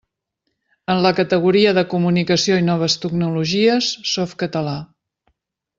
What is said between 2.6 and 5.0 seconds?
i noves tecnologies, Softcatalà.